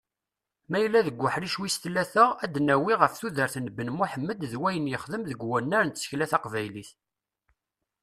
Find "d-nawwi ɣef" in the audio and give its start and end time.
2.53-3.13